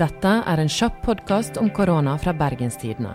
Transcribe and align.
Dette 0.00 0.30
er 0.48 0.56
en 0.56 0.70
kjapp 0.72 1.02
podkast 1.04 1.58
om 1.60 1.66
korona 1.76 2.14
fra 2.16 2.32
Bergenstidene. 2.32 3.10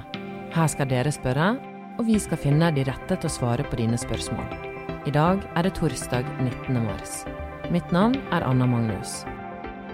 Her 0.53 0.67
skal 0.69 0.85
dere 0.91 1.09
spørre, 1.09 1.55
og 1.97 2.05
vi 2.05 2.19
skal 2.21 2.37
finne 2.37 2.69
de 2.75 2.83
rette 2.85 3.17
til 3.17 3.25
å 3.25 3.33
svare 3.33 3.65
på 3.65 3.79
dine 3.79 3.97
spørsmål. 3.97 4.45
I 5.09 5.13
dag 5.15 5.41
er 5.57 5.65
det 5.65 5.73
torsdag 5.79 6.29
19. 6.43 6.77
mars. 6.85 7.23
Mitt 7.73 7.89
navn 7.89 8.19
er 8.29 8.45
Anna 8.45 8.69
Magnus. 8.69 9.23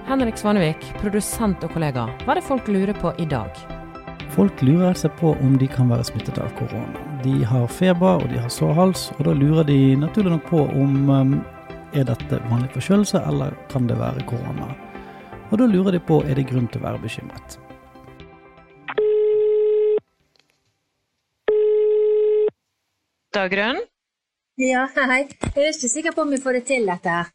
Henrik 0.10 0.36
Svanevik, 0.36 0.84
produsent 1.00 1.64
og 1.64 1.72
kollega, 1.72 2.10
hva 2.26 2.36
er 2.36 2.42
det 2.42 2.48
folk 2.52 2.68
lurer 2.68 3.00
på 3.00 3.16
i 3.16 3.32
dag? 3.32 3.64
Folk 4.36 4.60
lurer 4.60 5.00
seg 5.00 5.16
på 5.24 5.38
om 5.40 5.56
de 5.62 5.72
kan 5.72 5.88
være 5.88 6.12
smittet 6.12 6.42
av 6.44 6.52
korona. 6.60 7.08
De 7.24 7.46
har 7.48 7.70
feber 7.72 8.26
og 8.26 8.28
de 8.28 8.44
har 8.44 8.52
sår 8.52 8.76
hals, 8.76 9.08
og 9.16 9.30
da 9.30 9.40
lurer 9.40 9.72
de 9.72 9.94
naturlig 10.04 10.36
nok 10.36 10.50
på 10.52 10.66
om 10.68 11.00
um, 11.08 11.38
er 11.96 12.12
dette 12.12 12.44
vanlig 12.50 12.74
forkjølelse 12.76 13.24
eller 13.24 13.56
kan 13.72 13.88
det 13.88 14.04
være 14.04 14.28
korona. 14.28 14.74
Og 15.54 15.60
da 15.62 15.66
lurer 15.70 15.94
de 15.94 16.00
på 16.02 16.16
er 16.26 16.40
det 16.40 16.48
grunn 16.50 16.66
til 16.74 16.82
å 16.82 16.86
være 16.88 17.02
bekymret. 17.04 17.60
Dagrun, 23.34 23.80
Ja, 24.58 24.84
hei. 24.96 25.24
Jeg 25.56 25.64
er 25.66 25.72
ikke 25.74 25.90
sikker 25.90 26.14
på 26.14 26.22
om 26.22 26.34
vi 26.34 26.38
får 26.42 26.60
det 26.60 26.66
til, 26.70 26.86
dette 26.86 27.10
her. 27.10 27.30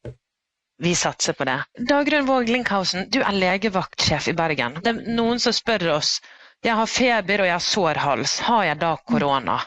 vi 0.78 0.92
satser 0.95 1.34
på 1.34 1.45
det. 1.48 1.56
Dagrun 1.88 2.26
Våg 2.28 2.48
Linkhausen, 2.48 3.09
du 3.10 3.18
er 3.20 3.34
legevaktsjef 3.34 4.28
i 4.30 4.34
Bergen. 4.38 4.76
Det 4.84 4.92
er 4.92 5.00
noen 5.16 5.40
som 5.42 5.52
spør 5.52 5.88
oss 5.96 6.20
jeg 6.62 6.74
har 6.74 6.87
feber 6.90 7.40
og 7.42 7.46
jeg 7.46 7.54
har 7.54 7.62
sår 7.62 7.98
hals, 8.02 8.38
har 8.46 8.64
jeg 8.64 8.78
da 8.78 8.92
korona? 9.06 9.59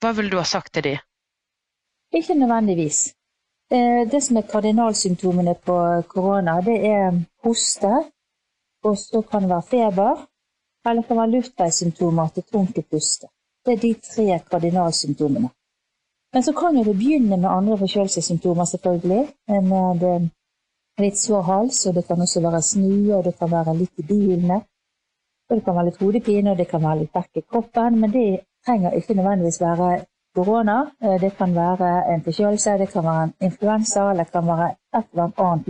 Hva 0.00 0.12
ville 0.16 0.30
du 0.32 0.38
ha 0.40 0.44
sagt 0.48 0.72
til 0.72 0.82
de? 0.86 0.92
Ikke 2.12 2.36
nødvendigvis. 2.36 3.14
Eh, 3.70 4.04
Det 4.08 4.22
som 4.22 4.36
er 4.36 4.48
kardinalsymptomene 4.48 5.54
på 5.64 5.76
korona, 6.08 6.60
det 6.60 6.78
er 6.84 7.20
hoste, 7.44 7.92
og 8.84 8.98
så 8.98 9.22
kan 9.30 9.42
det 9.42 9.50
være 9.50 9.70
feber, 9.70 10.26
eller 10.86 11.00
det 11.00 11.08
kan 11.08 11.16
være 11.16 11.34
luftveissymptomer 11.36 12.28
til 12.34 12.44
tungt 12.52 12.78
å 12.78 12.84
puste. 12.90 13.26
Det 13.64 13.74
er 13.76 13.82
de 13.82 13.92
tre 13.94 14.38
kardinalsymptomene. 14.50 15.50
Men 16.32 16.42
så 16.42 16.52
kan 16.52 16.76
jo 16.76 16.84
det 16.84 16.96
begynne 16.96 17.36
med 17.36 17.50
andre 17.50 17.78
forkjølelsessymptomer, 17.78 18.64
selvfølgelig. 18.64 19.22
Med 19.72 20.04
eh, 20.08 20.28
litt 21.04 21.18
sår 21.20 21.42
hals, 21.42 21.86
og 21.86 21.94
det 21.94 22.06
kan 22.08 22.20
også 22.24 22.40
være 22.40 22.62
snue, 22.62 23.16
og 23.16 23.24
det 23.24 23.34
kan 23.38 23.50
være 23.52 23.76
litt 23.76 24.02
i 24.02 24.06
bilene. 24.08 24.62
Og 25.50 25.56
det 25.56 25.64
kan 25.64 25.76
være 25.76 25.90
litt 25.90 26.00
hodepine, 26.02 26.50
og 26.50 26.58
det 26.58 26.68
kan 26.70 26.82
være 26.82 27.02
litt 27.02 27.14
verk 27.14 27.36
i 27.36 27.44
kroppen, 27.52 28.00
men 28.00 28.14
det 28.16 28.26
trenger 28.66 28.96
ikke 28.98 29.14
nødvendigvis 29.18 29.60
være 29.60 29.90
korona. 30.34 30.78
Eh, 31.02 31.20
Det 31.20 31.32
kan 31.36 31.54
være 31.54 31.90
en 32.14 32.24
forkjølelse, 32.24 32.78
det 32.78 32.88
kan 32.88 33.04
være 33.04 33.22
en 33.22 33.34
influensa, 33.40 34.10
eller 34.10 34.24
det 34.24 34.32
kan 34.32 34.46
være 34.46 34.70
et 34.98 35.06
eller 35.12 35.30
annet 35.36 35.68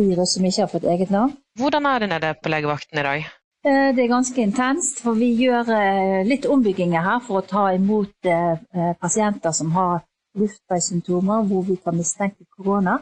luftveisvirus 0.00 0.34
som 0.34 0.44
ikke 0.44 0.62
har 0.62 0.70
fått 0.70 0.84
eget 0.84 1.10
navn. 1.10 1.36
Hvordan 1.58 1.86
er 1.86 1.98
det 2.00 2.08
nede 2.08 2.34
på 2.42 2.48
legevakten 2.48 2.98
i 2.98 3.02
dag? 3.02 3.24
Eh, 3.64 3.94
Det 3.94 4.04
er 4.04 4.08
ganske 4.08 4.40
intenst, 4.42 5.00
for 5.02 5.14
vi 5.14 5.34
gjør 5.34 5.68
eh, 5.68 6.26
litt 6.26 6.46
ombygginger 6.46 7.02
her 7.02 7.20
for 7.20 7.40
å 7.40 7.46
ta 7.46 7.72
imot 7.74 8.14
eh, 8.24 8.94
pasienter 9.00 9.52
som 9.52 9.70
har 9.72 10.00
luftveissymptomer 10.38 11.44
hvor 11.44 11.62
vi 11.64 11.76
kan 11.76 11.96
mistenke 11.96 12.44
korona. 12.56 13.00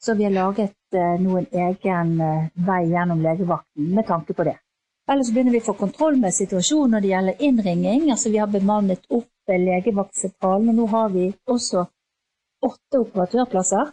Så 0.00 0.14
vi 0.14 0.24
har 0.24 0.32
laget 0.32 0.74
noen 0.92 1.46
egen 1.50 2.18
vei 2.54 2.82
gjennom 2.90 3.22
legevakten 3.22 3.94
med 3.94 4.06
tanke 4.06 4.34
på 4.34 4.44
det. 4.44 4.58
Ellers 5.08 5.30
begynner 5.32 5.52
vi 5.52 5.60
å 5.62 5.64
få 5.64 5.74
kontroll 5.78 6.18
med 6.20 6.34
situasjonen 6.34 6.90
når 6.92 7.00
det 7.00 7.08
gjelder 7.08 7.40
innringing. 7.40 8.10
Altså 8.10 8.30
Vi 8.30 8.38
har 8.38 8.46
bemannet 8.52 9.00
opp 9.08 9.26
legevaktsentralen, 9.48 10.68
og 10.68 10.74
nå 10.74 10.86
har 10.92 11.08
vi 11.08 11.32
også 11.46 11.86
åtte 12.68 13.00
operatørplasser. 13.00 13.92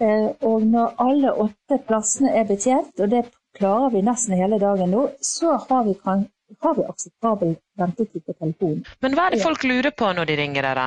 Eh, 0.00 0.28
Og 0.46 0.62
når 0.62 0.94
alle 1.02 1.32
åtte 1.44 1.78
plassene 1.88 2.30
er 2.38 2.44
betjent, 2.46 2.92
og 3.00 3.10
det 3.10 3.24
klarer 3.58 3.90
vi 3.90 4.02
nesten 4.06 4.36
hele 4.38 4.58
dagen 4.62 4.92
nå, 4.94 5.08
så 5.20 5.56
har 5.68 5.84
vi, 5.88 5.94
kan, 6.04 6.26
har 6.62 6.74
vi 6.76 6.84
akseptabel 6.86 7.56
ventetid 7.78 8.22
på 8.26 8.32
telefonen. 8.38 8.84
Men 9.02 9.16
hva 9.16 9.26
er 9.26 9.34
det 9.36 9.42
folk 9.42 9.64
lurer 9.66 9.90
på 9.90 10.12
når 10.14 10.30
de 10.30 10.36
ringer 10.38 10.62
dere? 10.68 10.86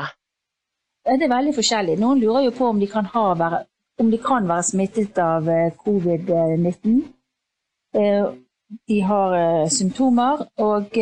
Eh, 1.06 1.18
Det 1.18 1.28
er 1.28 1.34
veldig 1.36 1.56
forskjellig. 1.58 1.98
Noen 2.00 2.22
lurer 2.24 2.46
jo 2.48 2.52
på 2.56 2.70
om 2.70 2.80
de 2.80 2.88
kan, 2.88 3.06
ha, 3.06 3.26
om 4.00 4.12
de 4.12 4.18
kan 4.18 4.48
være 4.48 4.64
smittet 4.70 5.20
av 5.20 5.50
eh, 5.50 5.72
covid-19. 5.84 7.02
Eh, 7.94 8.32
De 8.88 9.02
har 9.04 9.34
symptomer, 9.68 10.46
og 10.64 10.94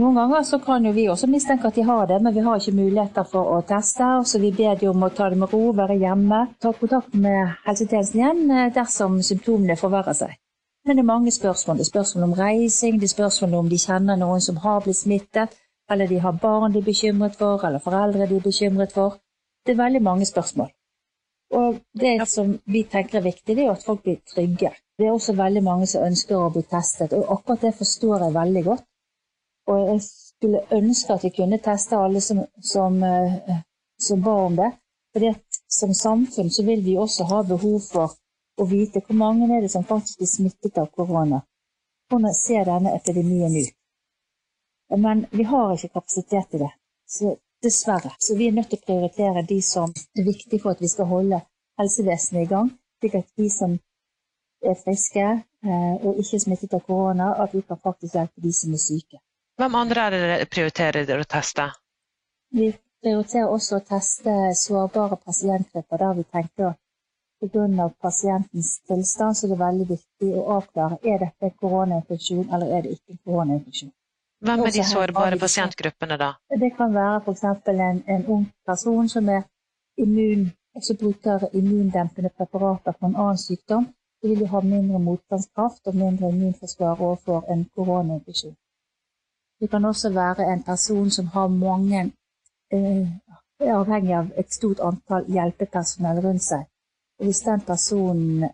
noen 0.00 0.14
ganger 0.16 0.44
så 0.48 0.58
kan 0.64 0.84
jo 0.86 0.92
vi 0.96 1.08
også 1.12 1.28
mistenke 1.28 1.68
at 1.68 1.76
de 1.76 1.84
har 1.84 2.06
det, 2.08 2.18
men 2.24 2.34
vi 2.34 2.44
har 2.44 2.60
ikke 2.60 2.76
muligheter 2.76 3.26
for 3.28 3.50
å 3.56 3.58
teste, 3.68 4.08
så 4.24 4.40
vi 4.40 4.52
ber 4.56 4.78
de 4.80 4.88
om 4.88 5.02
å 5.04 5.10
ta 5.12 5.28
det 5.30 5.38
med 5.40 5.52
ro, 5.52 5.72
være 5.76 5.98
hjemme, 6.00 6.38
ta 6.60 6.72
kontakt 6.76 7.14
med 7.14 7.56
helsetjenesten 7.66 8.20
igjen 8.20 8.44
eh, 8.50 8.70
dersom 8.72 9.18
symptomene 9.26 9.76
forverrer 9.76 10.16
seg. 10.16 10.38
Men 10.86 10.96
det 10.96 11.02
er 11.04 11.10
mange 11.12 11.30
spørsmål. 11.30 11.78
Det 11.78 11.84
er 11.84 11.90
spørsmål 11.92 12.24
om 12.24 12.36
reising, 12.38 12.96
det 12.98 13.10
er 13.10 13.12
spørsmål 13.12 13.58
om 13.60 13.68
de 13.70 13.78
kjenner 13.78 14.18
noen 14.18 14.40
som 14.42 14.60
har 14.64 14.80
blitt 14.82 14.98
smittet, 14.98 15.58
eller 15.92 16.08
de 16.08 16.20
har 16.24 16.38
barn 16.42 16.72
de 16.72 16.80
er 16.80 16.86
bekymret 16.86 17.36
for, 17.38 17.60
eller 17.66 17.82
foreldre 17.84 18.26
de 18.30 18.38
er 18.40 18.46
bekymret 18.46 18.94
for. 18.96 19.18
Det 19.66 19.74
er 19.74 19.82
veldig 19.82 20.02
mange 20.02 20.26
spørsmål. 20.26 20.72
Og 21.52 21.82
det 22.00 22.14
som 22.28 22.54
vi 22.64 22.82
tenker 22.88 23.20
er 23.20 23.26
viktig, 23.28 23.54
det 23.54 23.60
er 23.60 23.68
jo 23.68 23.76
at 23.76 23.84
folk 23.84 24.02
blir 24.06 24.22
trygge. 24.34 24.72
Det 24.98 25.06
er 25.06 25.12
også 25.12 25.36
veldig 25.36 25.62
mange 25.62 25.86
som 25.90 26.06
ønsker 26.06 26.38
å 26.38 26.48
bli 26.54 26.64
testet, 26.70 27.12
og 27.12 27.28
akkurat 27.36 27.68
det 27.68 27.74
forstår 27.76 28.24
jeg 28.24 28.34
veldig 28.38 28.64
godt. 28.70 28.86
Og 29.70 29.78
jeg 29.88 30.00
skulle 30.02 30.64
ønske 30.74 31.14
at 31.14 31.24
vi 31.24 31.30
kunne 31.36 31.60
teste 31.62 31.96
alle 31.96 32.20
som, 32.20 32.42
som, 32.62 33.02
eh, 33.02 33.60
som 34.00 34.22
ba 34.22 34.34
om 34.46 34.56
det. 34.56 34.72
At 35.14 35.62
som 35.68 35.94
samfunn 35.94 36.50
så 36.50 36.64
vil 36.64 36.84
vi 36.84 36.96
også 36.98 37.24
ha 37.24 37.42
behov 37.42 37.80
for 37.92 38.16
å 38.60 38.66
vite 38.68 39.02
hvor 39.06 39.16
mange 39.16 39.48
er 39.56 39.62
det 39.64 39.70
som 39.70 39.84
faktisk 39.84 40.18
blir 40.18 40.30
smittet 40.30 40.78
av 40.78 40.90
korona. 40.96 41.42
Hvordan 42.10 42.34
ser 42.34 42.64
denne 42.68 42.94
epidemien 42.96 43.54
ut? 43.56 43.72
Men 44.96 45.26
vi 45.32 45.44
har 45.48 45.72
ikke 45.72 45.94
kapasitet 45.94 46.50
til 46.50 46.64
det, 46.66 46.72
så 47.08 47.36
dessverre. 47.64 48.12
Så 48.20 48.36
vi 48.36 48.48
er 48.48 48.52
nødt 48.52 48.68
til 48.70 48.80
å 48.80 48.86
prioritere 48.86 49.46
de 49.48 49.60
som 49.64 49.92
er 50.18 50.26
viktige 50.26 50.60
for 50.60 50.74
at 50.74 50.82
vi 50.84 50.90
skal 50.92 51.08
holde 51.08 51.40
helsevesenet 51.80 52.44
i 52.44 52.50
gang, 52.50 52.68
slik 53.00 53.16
at 53.22 53.28
de 53.40 53.48
som 53.50 53.78
er 54.62 54.78
friske 54.84 55.24
eh, 55.24 55.94
og 56.06 56.20
ikke 56.22 56.40
smittet 56.44 56.76
av 56.76 56.84
korona, 56.86 57.32
at 57.42 57.54
vi 57.54 57.62
kan 57.66 57.80
faktisk 57.80 58.18
hjelpe 58.18 58.44
de 58.44 58.52
som 58.56 58.74
er 58.76 58.82
syke. 58.82 59.22
Hvem 59.62 59.74
andre 59.78 60.04
er 60.06 60.10
det 60.10 60.46
prioriterer 60.50 61.04
dere 61.06 61.22
å 61.22 61.26
teste? 61.30 61.64
Vi 62.50 62.64
prioriterer 62.98 63.50
også 63.56 63.76
å 63.76 63.82
teste 63.86 64.32
sårbare 64.58 65.18
pasientgrupper 65.22 66.00
der 66.00 66.16
vi 66.16 66.24
tenker 66.36 66.70
at 66.72 66.78
pga. 67.44 67.84
pasientens 68.06 68.70
tilstand 68.90 69.36
så 69.38 69.46
er 69.46 69.52
det 69.52 69.58
veldig 69.60 69.84
viktig 69.90 70.30
å 70.40 70.42
avklare 70.56 70.98
er 71.12 71.22
dette 71.22 71.46
en 71.46 71.54
koronainfeksjon 71.60 72.48
eller 72.50 72.72
er 72.76 72.82
det 72.82 72.96
ikke 72.96 73.14
en 73.14 73.20
koronainfeksjon. 73.28 73.92
Hvem 74.48 74.64
er 74.66 74.74
de 74.78 74.84
sårbare 74.88 75.38
pasientgruppene 75.44 76.18
da? 76.18 76.32
Det 76.64 76.72
kan 76.80 76.94
være 76.94 77.20
f.eks. 77.22 77.44
En, 77.44 78.02
en 78.16 78.26
ung 78.26 78.48
person 78.66 79.08
som 79.14 79.28
er 79.28 79.44
immun, 79.96 80.50
som 80.88 80.98
bruker 81.04 81.46
immundempende 81.52 82.34
preparater 82.34 82.98
for 82.98 83.12
en 83.12 83.14
annen 83.26 83.38
sykdom. 83.38 83.86
De 84.22 84.34
vil 84.34 84.42
jo 84.42 84.50
ha 84.56 84.64
mindre 84.66 84.98
motstandskraft 84.98 85.86
og 85.86 86.02
mindre 86.02 86.34
immunforsvar 86.34 86.98
overfor 86.98 87.46
en 87.54 87.64
koronainfeksjon. 87.78 88.56
Det 89.62 89.68
kan 89.70 89.84
også 89.86 90.10
være 90.10 90.48
en 90.52 90.62
person 90.66 91.10
som 91.14 91.26
har 91.30 91.46
mange 91.46 92.00
eh, 92.74 93.04
er 93.62 93.76
avhengig 93.76 94.14
av 94.18 94.30
et 94.40 94.50
stort 94.50 94.80
antall 94.82 95.28
hjelpepersonell 95.30 96.18
rundt 96.24 96.42
seg. 96.42 96.64
Og 97.20 97.28
hvis 97.28 97.44
den 97.46 97.60
personen 97.66 98.48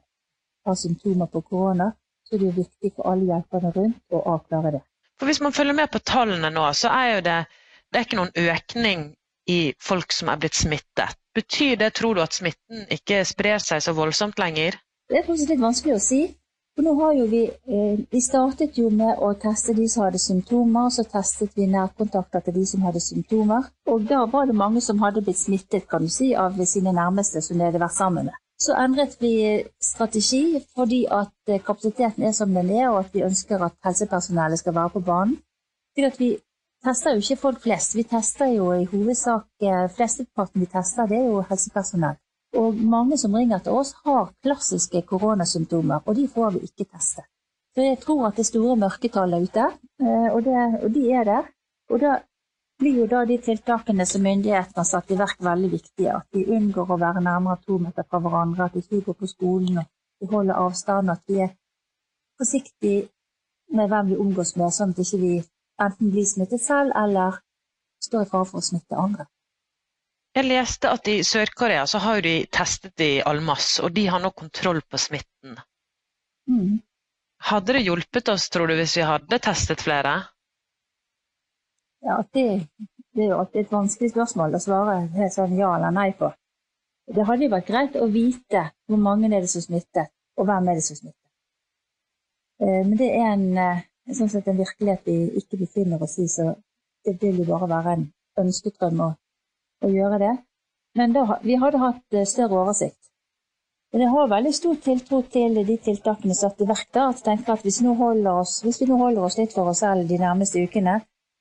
har 0.66 0.76
symptomer 0.76 1.30
på 1.32 1.40
korona, 1.40 1.86
så 2.26 2.34
er 2.34 2.42
det 2.42 2.50
jo 2.50 2.56
viktig 2.58 2.90
for 2.96 3.08
alle 3.12 3.30
hjelperne 3.30 3.72
rundt 3.76 4.18
å 4.18 4.20
avklare 4.34 4.74
det. 4.76 4.82
For 5.18 5.30
Hvis 5.30 5.40
man 5.40 5.56
følger 5.56 5.78
med 5.80 5.88
på 5.92 6.02
tallene 6.04 6.50
nå, 6.52 6.66
så 6.76 6.92
er 6.92 7.14
jo 7.14 7.22
det, 7.30 7.38
det 7.88 8.00
er 8.00 8.06
ikke 8.06 8.20
noen 8.20 8.52
økning 8.52 9.06
i 9.48 9.60
folk 9.80 10.12
som 10.12 10.28
er 10.28 10.42
blitt 10.42 10.60
smittet. 10.60 11.16
Betyr 11.34 11.80
det, 11.80 11.94
tror 11.96 12.18
du, 12.18 12.22
at 12.22 12.36
smitten 12.36 12.84
ikke 12.92 13.24
sprer 13.24 13.64
seg 13.64 13.80
så 13.80 13.96
voldsomt 13.96 14.38
lenger? 14.38 14.76
Det 15.08 15.22
er 15.22 15.24
faktisk 15.24 15.54
litt 15.54 15.64
vanskelig 15.64 15.96
å 15.96 16.04
si. 16.04 16.20
For 16.78 16.86
nå 16.86 16.92
har 16.94 17.14
jo 17.18 17.24
vi, 17.26 17.40
eh, 17.74 17.98
vi 18.10 18.20
startet 18.22 18.76
jo 18.78 18.88
med 18.94 19.18
å 19.18 19.32
teste 19.42 19.72
de 19.74 19.88
som 19.90 20.04
hadde 20.04 20.20
symptomer, 20.22 20.92
så 20.94 21.02
testet 21.02 21.56
vi 21.58 21.64
nærkontakter 21.66 22.44
til 22.44 22.54
de 22.54 22.66
som 22.70 22.84
hadde 22.86 23.00
symptomer. 23.02 23.64
Og 23.90 24.04
da 24.06 24.20
var 24.30 24.46
det 24.46 24.54
mange 24.54 24.80
som 24.80 25.02
hadde 25.02 25.24
blitt 25.26 25.40
smittet 25.40 25.88
kan 25.90 26.06
du 26.06 26.08
si, 26.08 26.28
av 26.38 26.54
sine 26.64 26.92
nærmeste 26.94 27.42
som 27.42 27.58
de 27.58 27.66
hadde 27.66 27.80
vært 27.82 27.96
sammen 27.96 28.28
med. 28.30 28.36
Så 28.62 28.78
endret 28.78 29.16
vi 29.18 29.32
strategi 29.82 30.62
fordi 30.78 31.00
at 31.10 31.34
eh, 31.48 31.58
kapasiteten 31.58 32.22
er 32.22 32.38
som 32.38 32.54
den 32.54 32.70
er, 32.70 32.92
og 32.92 33.00
at 33.00 33.10
vi 33.12 33.26
ønsker 33.26 33.66
at 33.66 33.74
helsepersonellet 33.82 34.62
skal 34.62 34.78
være 34.78 34.94
på 34.94 35.02
banen. 35.10 35.34
Til 35.98 36.06
at 36.12 36.22
vi 36.22 36.30
tester 36.86 37.18
jo 37.18 37.26
ikke 37.26 37.42
folk 37.42 37.60
flest. 37.66 37.98
Vi 37.98 38.06
tester 38.06 38.54
jo 38.54 38.70
i 38.78 38.86
hovedsak 38.86 39.66
eh, 39.66 39.90
Flesteparten 39.98 40.62
vi 40.62 40.70
tester, 40.78 41.10
det 41.10 41.24
er 41.24 41.26
jo 41.26 41.42
helsepersonell. 41.50 42.22
Og 42.58 42.78
mange 42.94 43.18
som 43.20 43.34
ringer 43.34 43.62
til 43.62 43.76
oss, 43.78 43.94
har 44.04 44.32
klassiske 44.42 45.02
koronasymptomer, 45.06 46.02
og 46.06 46.16
de 46.18 46.26
får 46.28 46.56
vi 46.56 46.64
ikke 46.66 46.88
testet. 46.88 47.26
Så 47.74 47.84
jeg 47.84 47.98
tror 48.02 48.26
at 48.26 48.38
det 48.38 48.42
er 48.46 48.48
store 48.48 48.76
mørketall 48.76 49.36
der 49.36 49.44
ute, 49.44 49.66
eh, 50.02 50.28
og, 50.32 50.40
det, 50.44 50.56
og 50.82 50.94
de 50.94 51.04
er 51.12 51.28
der. 51.28 51.44
Og 51.90 52.00
da 52.02 52.16
blir 52.78 52.96
jo 53.02 53.06
da 53.10 53.24
de 53.26 53.36
tiltakene 53.42 54.06
som 54.06 54.24
myndighetene 54.26 54.82
har 54.82 54.88
satt 54.88 55.10
i 55.10 55.18
verk 55.18 55.38
veldig 55.44 55.70
viktige. 55.72 56.16
At 56.16 56.26
vi 56.34 56.46
unngår 56.56 56.90
å 56.90 56.98
være 56.98 57.22
nærmere 57.22 57.62
to 57.66 57.78
meter 57.82 58.06
fra 58.08 58.20
hverandre, 58.24 58.66
at 58.66 58.74
vi 58.74 58.82
ikke 58.82 59.04
går 59.10 59.18
på 59.22 59.30
skolen, 59.30 59.78
og 59.78 59.86
vi 60.20 60.30
holder 60.34 60.60
avstand, 60.64 61.14
at 61.14 61.22
vi 61.26 61.40
er 61.46 61.54
forsiktige 62.38 63.08
med 63.74 63.88
hvem 63.88 64.12
vi 64.12 64.20
omgås 64.26 64.54
med, 64.56 64.74
sånn 64.74 64.94
at 64.94 65.02
ikke 65.04 65.22
vi 65.22 65.34
enten 65.86 66.12
blir 66.12 66.26
smittet 66.26 66.62
selv 66.62 66.94
eller 66.96 67.40
står 68.02 68.24
i 68.24 68.30
fare 68.30 68.48
for 68.50 68.62
å 68.62 68.68
smitte 68.70 68.98
andre. 68.98 69.26
Jeg 70.38 70.46
leste 70.46 70.90
at 70.94 71.08
i 71.10 71.16
Sør-Korea 71.26 71.82
så 71.90 71.98
har 71.98 72.20
de 72.22 72.32
testet 72.54 73.02
i 73.02 73.22
Almas, 73.26 73.80
og 73.82 73.90
de 73.96 74.04
har 74.06 74.20
nå 74.22 74.30
kontroll 74.38 74.78
på 74.86 75.00
smitten. 75.02 75.56
Mm. 76.46 76.76
Hadde 77.48 77.74
det 77.74 77.82
hjulpet 77.82 78.30
oss, 78.30 78.46
tror 78.54 78.70
du, 78.70 78.76
hvis 78.78 78.94
vi 79.00 79.06
hadde 79.08 79.40
testet 79.42 79.82
flere? 79.82 80.12
Ja, 82.06 82.20
det, 82.36 82.46
det 83.16 83.24
er 83.24 83.32
jo 83.32 83.40
alltid 83.40 83.64
et 83.64 83.74
vanskelig 83.74 84.12
spørsmål 84.14 84.54
å 84.54 84.62
svare 84.62 84.96
helt 85.18 85.34
sånn 85.34 85.58
ja 85.58 85.74
eller 85.74 85.98
nei 85.98 86.12
på. 86.22 86.30
Det 87.10 87.26
hadde 87.26 87.48
jo 87.48 87.54
vært 87.56 87.70
greit 87.72 87.98
å 87.98 88.06
vite 88.14 88.68
hvor 88.86 89.02
mange 89.10 89.32
er 89.32 89.42
det 89.42 89.50
som 89.50 89.64
smittet, 89.64 90.14
og 90.38 90.46
hvem 90.46 90.70
er 90.70 90.78
det 90.78 90.86
som 90.86 91.02
smittet. 91.02 91.30
Eh, 92.62 92.82
Men 92.86 92.96
det 93.00 93.10
er 93.10 93.30
en, 93.34 93.48
eh, 93.58 93.86
sånn 94.14 94.36
en 94.38 94.62
virkelighet 94.62 95.02
vi 95.10 95.20
ikke 95.42 95.64
befinner 95.66 96.02
oss 96.06 96.18
i, 96.22 96.30
så 96.30 96.52
det 97.04 97.18
vil 97.22 97.42
jo 97.42 97.50
bare 97.56 97.74
være 97.74 97.96
en 97.98 98.12
ønskedrøm 98.44 99.08
å 99.84 99.90
gjøre 99.92 100.18
det. 100.22 100.34
Men 100.98 101.12
da, 101.14 101.38
vi 101.42 101.58
hadde 101.60 101.80
hatt 101.82 102.16
eh, 102.16 102.26
større 102.26 102.62
oversikt. 102.62 102.96
Og 103.94 104.02
jeg 104.02 104.10
har 104.12 104.26
veldig 104.28 104.50
stor 104.52 104.74
tiltro 104.84 105.22
til 105.32 105.54
de 105.64 105.76
tiltakene 105.80 106.34
satt 106.36 106.60
i 106.60 106.66
verk. 106.68 106.88
da, 106.92 107.06
at 107.08 107.22
tenker 107.24 107.54
at 107.54 107.62
hvis, 107.64 107.80
oss, 107.82 108.58
hvis 108.64 108.80
vi 108.82 108.88
nå 108.90 108.98
holder 109.00 109.24
oss 109.24 109.38
litt 109.38 109.54
for 109.56 109.70
oss 109.70 109.80
selv 109.84 110.08
de 110.08 110.18
nærmeste 110.20 110.60
ukene, 110.60 110.98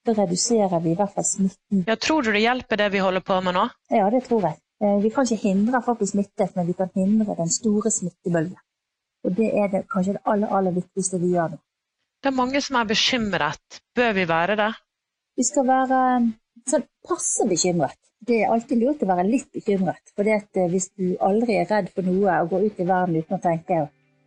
så 0.07 0.13
reduserer 0.16 0.80
vi 0.84 0.94
i 0.94 0.95
hvert 0.95 1.12
fall 1.16 1.28
smitten. 1.28 1.84
Ja, 1.88 1.98
tror 2.00 2.24
du 2.24 2.31
det 2.31 2.45
hjelper 2.45 2.80
det 2.80 2.88
vi 2.94 3.04
holder 3.04 3.25
på 3.28 3.42
med 3.44 3.57
nå? 3.57 3.66
Ja, 3.92 4.07
det 4.13 4.24
tror 4.30 4.48
jeg. 4.48 4.56
Eh, 4.80 5.00
Vi 5.04 5.10
kan 5.12 5.25
ikke 5.28 5.50
hindre 5.50 5.81
folk 5.84 6.01
i 6.01 6.07
smittet, 6.07 6.56
men 6.56 6.68
vi 6.68 6.74
kan 6.74 6.89
hindre 6.95 7.36
den 7.36 7.51
store 7.51 7.92
smittebølgen. 7.92 8.60
Og 9.25 9.36
det 9.36 9.50
er 9.51 9.68
det, 9.74 9.84
kanskje 9.92 10.16
det 10.16 10.24
aller, 10.24 10.48
aller 10.48 10.72
viktigste 10.72 11.19
vi 11.19 11.34
gjør 11.34 11.56
nå. 11.56 11.60
Det 12.24 12.31
er 12.31 12.38
mange 12.38 12.62
som 12.63 12.80
er 12.80 12.88
bekymret. 12.88 13.81
Bør 13.95 14.13
vi 14.16 14.28
være 14.30 14.56
det? 14.56 14.72
Vi 15.38 15.44
skal 15.44 15.68
være 15.68 16.00
eh, 16.16 16.30
sånn 16.72 16.86
passe 17.08 17.48
bekymret. 17.50 17.98
Det 18.28 18.42
er 18.42 18.52
alltid 18.52 18.81
lurt 18.81 19.04
å 19.06 19.10
være 19.10 19.28
litt 19.28 19.50
bekymret. 19.54 20.12
For 20.18 20.28
hvis 20.72 20.90
du 20.98 21.16
aldri 21.24 21.60
er 21.62 21.69
redd 21.69 21.92
for 21.94 22.08
noe 22.08 22.42
og 22.42 22.54
går 22.54 22.68
ut 22.68 22.80
i 22.81 22.88
verden 22.88 23.19
uten 23.19 23.38
å 23.38 23.42
tenke 23.44 23.81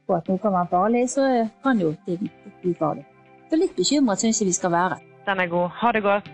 på 0.07 0.17
at 0.17 0.29
noe 0.31 0.43
kan 0.43 0.55
være 0.55 0.71
farlig, 0.71 1.05
så 1.11 1.27
kan 1.65 1.81
jo 1.83 1.93
tiden 2.07 2.31
bli 2.63 2.75
farlig. 2.79 3.05
Så 3.51 3.59
litt 3.59 3.75
bekymret 3.77 4.23
syns 4.23 4.41
jeg 4.41 4.51
vi 4.51 4.57
skal 4.57 4.73
være. 4.75 5.01
Den 5.27 5.43
er 5.43 5.51
god. 5.51 5.75
Ha 5.83 5.93
det 5.93 6.03
godt. 6.07 6.31